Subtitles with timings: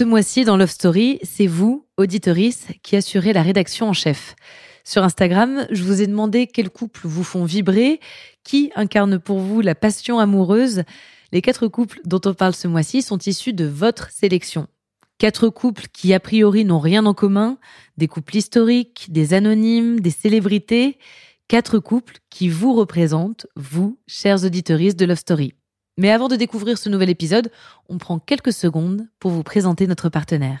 [0.00, 4.34] Ce mois-ci, dans Love Story, c'est vous, auditorice, qui assurez la rédaction en chef.
[4.82, 8.00] Sur Instagram, je vous ai demandé quels couples vous font vibrer,
[8.42, 10.84] qui incarne pour vous la passion amoureuse.
[11.32, 14.68] Les quatre couples dont on parle ce mois-ci sont issus de votre sélection.
[15.18, 17.58] Quatre couples qui a priori n'ont rien en commun,
[17.98, 20.96] des couples historiques, des anonymes, des célébrités,
[21.46, 25.52] quatre couples qui vous représentent, vous, chers auditoristes de Love Story.
[26.00, 27.50] Mais avant de découvrir ce nouvel épisode,
[27.90, 30.60] on prend quelques secondes pour vous présenter notre partenaire.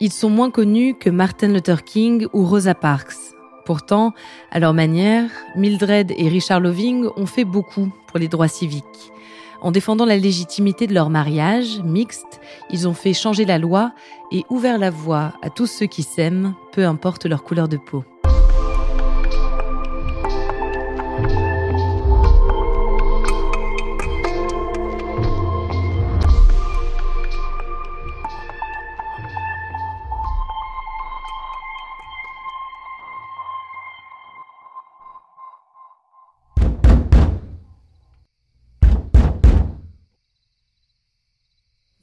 [0.00, 3.34] Ils sont moins connus que Martin Luther King ou Rosa Parks.
[3.64, 4.12] Pourtant,
[4.52, 9.12] à leur manière, Mildred et Richard Loving ont fait beaucoup pour les droits civiques.
[9.60, 12.40] En défendant la légitimité de leur mariage mixte,
[12.70, 13.92] ils ont fait changer la loi
[14.30, 18.04] et ouvert la voie à tous ceux qui s'aiment, peu importe leur couleur de peau.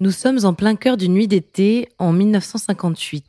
[0.06, 3.26] Nous sommes en plein cœur d'une nuit d'été en 1958.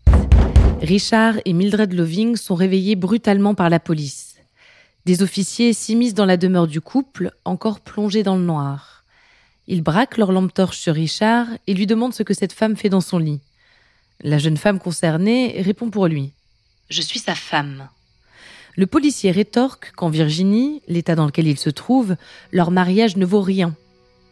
[0.82, 4.34] Richard et Mildred Loving sont réveillés brutalement par la police.
[5.06, 9.06] Des officiers s'immiscent dans la demeure du couple, encore plongé dans le noir.
[9.66, 12.90] Ils braquent leur lampe torche sur Richard et lui demandent ce que cette femme fait
[12.90, 13.40] dans son lit.
[14.20, 16.34] La jeune femme concernée répond pour lui.
[16.90, 17.88] Je suis sa femme.
[18.76, 22.16] Le policier rétorque qu'en Virginie, l'état dans lequel il se trouve,
[22.52, 23.74] leur mariage ne vaut rien.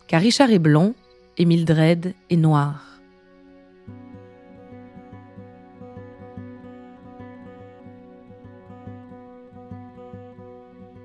[0.08, 0.92] Car Richard est blanc
[1.38, 3.00] et Mildred est noire.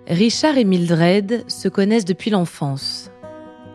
[0.07, 3.11] Richard et Mildred se connaissent depuis l'enfance.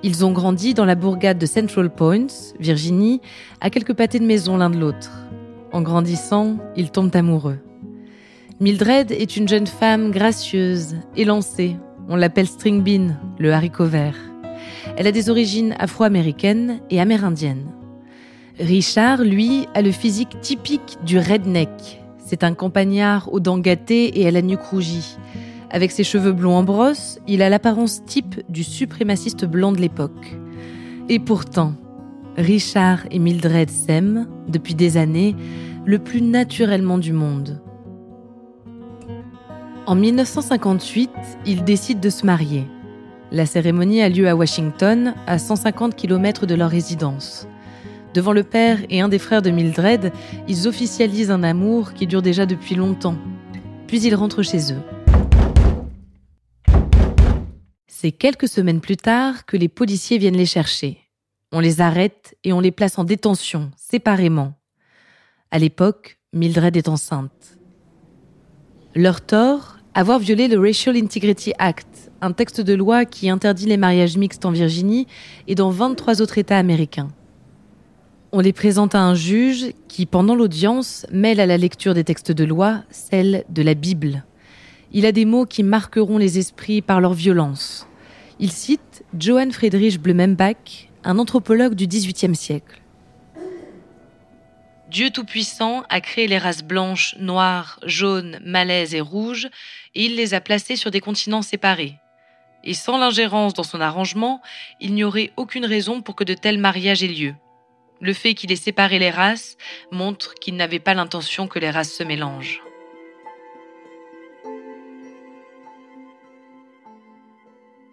[0.03, 2.27] Ils ont grandi dans la bourgade de Central Point,
[2.59, 3.21] Virginie,
[3.61, 5.13] à quelques pâtés de maison l'un de l'autre.
[5.73, 7.59] En grandissant, ils tombent amoureux.
[8.61, 11.77] Mildred est une jeune femme gracieuse, élancée.
[12.09, 14.17] On l'appelle String Bean, le haricot vert.
[14.97, 17.67] Elle a des origines afro-américaines et amérindiennes.
[18.61, 22.01] Richard, lui, a le physique typique du redneck.
[22.19, 25.17] C'est un campagnard aux dents gâtées et à la nuque rougie.
[25.71, 30.37] Avec ses cheveux blonds en brosse, il a l'apparence type du suprémaciste blanc de l'époque.
[31.09, 31.75] Et pourtant,
[32.37, 35.35] Richard et Mildred s'aiment, depuis des années,
[35.85, 37.61] le plus naturellement du monde.
[39.87, 41.11] En 1958,
[41.45, 42.67] ils décident de se marier.
[43.35, 47.49] La cérémonie a lieu à Washington, à 150 km de leur résidence.
[48.15, 50.13] Devant le père et un des frères de Mildred,
[50.47, 53.19] ils officialisent un amour qui dure déjà depuis longtemps.
[53.89, 54.81] Puis ils rentrent chez eux.
[57.89, 61.01] C'est quelques semaines plus tard que les policiers viennent les chercher.
[61.51, 64.55] On les arrête et on les place en détention, séparément.
[65.51, 67.59] À l'époque, Mildred est enceinte.
[68.95, 73.77] Leur tort, avoir violé le Racial Integrity Act, un texte de loi qui interdit les
[73.77, 75.07] mariages mixtes en Virginie
[75.47, 77.09] et dans 23 autres États américains.
[78.33, 82.33] On les présente à un juge qui, pendant l'audience, mêle à la lecture des textes
[82.33, 84.25] de loi celle de la Bible.
[84.93, 87.87] Il a des mots qui marqueront les esprits par leur violence.
[88.41, 92.84] Il cite Johann Friedrich Blumenbach, un anthropologue du XVIIIe siècle.
[94.95, 99.51] Dieu Tout-Puissant a créé les races blanches, noires, jaunes, malaises et rouges,
[99.95, 101.99] et il les a placées sur des continents séparés
[102.65, 104.41] et sans l'ingérence dans son arrangement,
[104.81, 107.35] il n'y aurait aucune raison pour que de tels mariages aient lieu.
[108.01, 109.57] Le fait qu'il ait séparé les races
[109.93, 112.63] montre qu'il n'avait pas l'intention que les races se mélangent.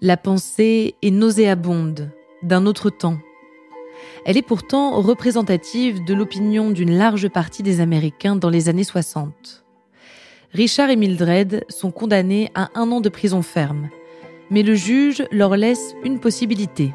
[0.01, 2.11] La pensée est nauséabonde,
[2.41, 3.19] d'un autre temps.
[4.25, 9.65] Elle est pourtant représentative de l'opinion d'une large partie des Américains dans les années 60.
[10.53, 13.89] Richard et Mildred sont condamnés à un an de prison ferme
[14.51, 16.93] mais le juge leur laisse une possibilité.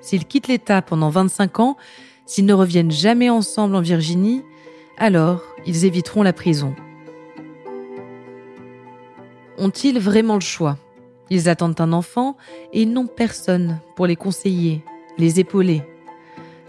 [0.00, 1.76] S'ils quittent l'État pendant 25 ans,
[2.24, 4.42] s'ils ne reviennent jamais ensemble en Virginie,
[4.96, 6.74] alors ils éviteront la prison.
[9.58, 10.78] Ont-ils vraiment le choix?
[11.28, 12.36] Ils attendent un enfant
[12.72, 14.84] et ils n'ont personne pour les conseiller,
[15.18, 15.82] les épauler.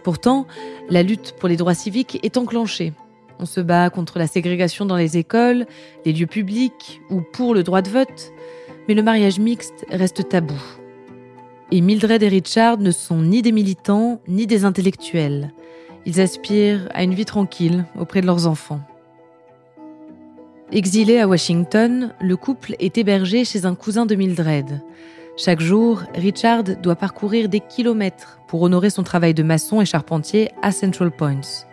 [0.07, 0.47] Pourtant,
[0.89, 2.93] la lutte pour les droits civiques est enclenchée.
[3.39, 5.65] On se bat contre la ségrégation dans les écoles,
[6.05, 8.31] les lieux publics ou pour le droit de vote,
[8.87, 10.61] mais le mariage mixte reste tabou.
[11.73, 15.51] Et Mildred et Richard ne sont ni des militants ni des intellectuels.
[16.05, 18.79] Ils aspirent à une vie tranquille auprès de leurs enfants.
[20.71, 24.81] Exilé à Washington, le couple est hébergé chez un cousin de Mildred.
[25.39, 30.49] Chaque jour, Richard doit parcourir des kilomètres pour honorer son travail de maçon et charpentier
[30.63, 31.65] à Central Points.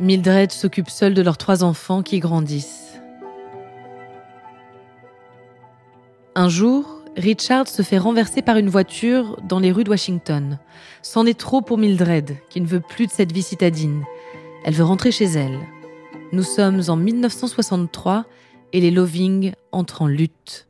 [0.00, 3.00] Mildred s'occupe seule de leurs trois enfants qui grandissent.
[6.34, 10.58] Un jour, Richard se fait renverser par une voiture dans les rues de Washington.
[11.02, 14.02] C'en est trop pour Mildred, qui ne veut plus de cette vie citadine.
[14.64, 15.60] Elle veut rentrer chez elle.
[16.32, 18.24] Nous sommes en 1963
[18.72, 20.66] et les Loving entrent en lutte.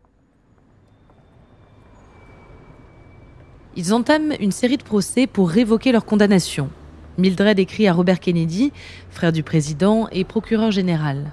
[3.75, 6.69] Ils entament une série de procès pour révoquer leur condamnation.
[7.17, 8.71] Mildred écrit à Robert Kennedy,
[9.11, 11.33] frère du président et procureur général.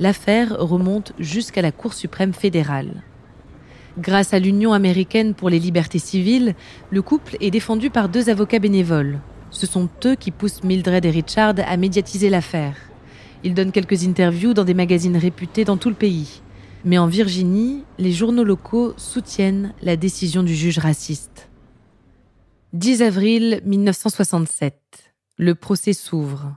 [0.00, 3.02] L'affaire remonte jusqu'à la Cour suprême fédérale.
[3.98, 6.54] Grâce à l'Union américaine pour les libertés civiles,
[6.90, 9.20] le couple est défendu par deux avocats bénévoles.
[9.50, 12.74] Ce sont eux qui poussent Mildred et Richard à médiatiser l'affaire.
[13.44, 16.40] Ils donnent quelques interviews dans des magazines réputés dans tout le pays.
[16.84, 21.49] Mais en Virginie, les journaux locaux soutiennent la décision du juge raciste.
[22.72, 25.12] 10 avril 1967.
[25.38, 26.56] Le procès s'ouvre.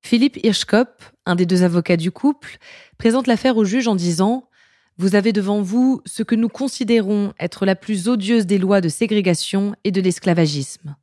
[0.00, 2.58] Philippe Hirschkopf, un des deux avocats du couple,
[2.98, 4.48] présente l'affaire au juge en disant
[4.96, 8.88] Vous avez devant vous ce que nous considérons être la plus odieuse des lois de
[8.88, 10.94] ségrégation et de l'esclavagisme.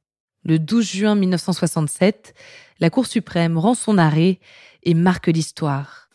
[0.46, 2.34] Le 12 juin 1967,
[2.80, 4.40] la Cour suprême rend son arrêt
[4.84, 6.10] et marque l'histoire.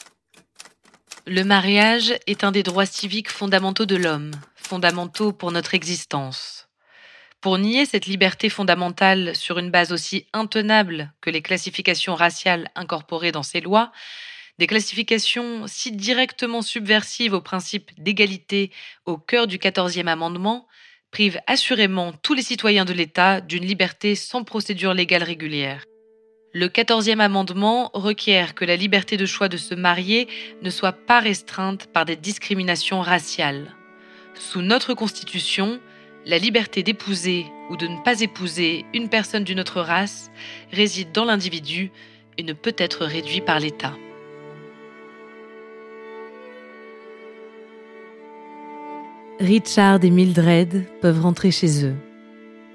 [1.26, 6.70] Le mariage est un des droits civiques fondamentaux de l'homme, fondamentaux pour notre existence.
[7.42, 13.32] Pour nier cette liberté fondamentale sur une base aussi intenable que les classifications raciales incorporées
[13.32, 13.90] dans ces lois,
[14.60, 18.70] des classifications si directement subversives au principe d'égalité
[19.06, 20.68] au cœur du 14e amendement,
[21.10, 25.82] privent assurément tous les citoyens de l'État d'une liberté sans procédure légale régulière.
[26.52, 30.28] Le 14e amendement requiert que la liberté de choix de se marier
[30.62, 33.74] ne soit pas restreinte par des discriminations raciales.
[34.34, 35.80] Sous notre Constitution,
[36.24, 40.30] la liberté d'épouser ou de ne pas épouser une personne d'une autre race
[40.72, 41.90] réside dans l'individu
[42.38, 43.94] et ne peut être réduite par l'État.
[49.40, 51.96] Richard et Mildred peuvent rentrer chez eux.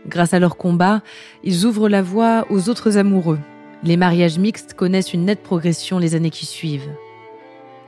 [0.08, 1.02] Grâce à leur combat,
[1.44, 3.40] ils ouvrent la voie aux autres amoureux.
[3.84, 6.92] Les mariages mixtes connaissent une nette progression les années qui suivent.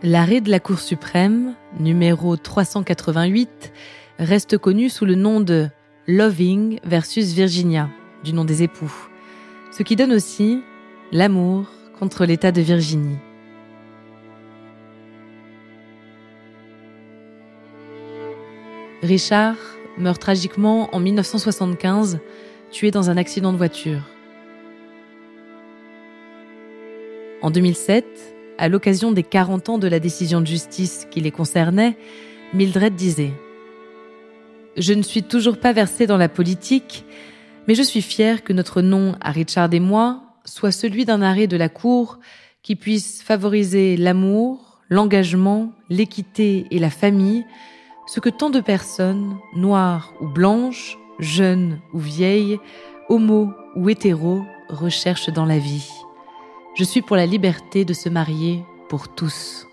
[0.01, 3.73] L'arrêt de la Cour suprême, numéro 388,
[4.19, 5.69] reste connu sous le nom de
[6.06, 7.89] Loving versus Virginia,
[8.24, 8.92] du nom des époux,
[9.71, 10.62] ce qui donne aussi
[11.12, 11.68] l'amour
[11.98, 13.18] contre l'État de Virginie.
[19.01, 19.56] Richard
[19.98, 22.19] meurt tragiquement en 1975,
[22.71, 24.01] tué dans un accident de voiture.
[27.42, 28.06] En 2007,
[28.57, 31.95] à l'occasion des 40 ans de la décision de justice qui les concernait,
[32.54, 33.31] Mildred disait
[34.80, 37.06] je ne suis toujours pas versée dans la politique,
[37.68, 41.48] mais je suis fière que notre nom à Richard et moi soit celui d'un arrêt
[41.48, 42.19] de la Cour
[42.64, 47.45] qui puisse favoriser l'amour, l'engagement, l'équité et la famille,
[48.07, 52.57] ce que tant de personnes, noires ou blanches, jeunes ou vieilles,
[53.09, 55.90] homo ou hétéros, recherchent dans la vie.
[56.76, 59.69] Je suis pour la liberté de se marier pour tous.